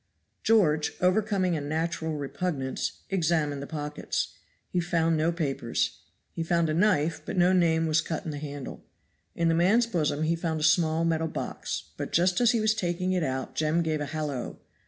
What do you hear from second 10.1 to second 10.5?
he